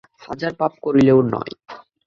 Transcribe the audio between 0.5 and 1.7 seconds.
পাপ করিলেও নয়।